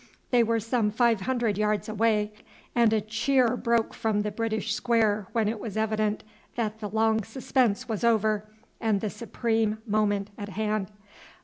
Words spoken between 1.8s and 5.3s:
away, and a cheer broke from the British square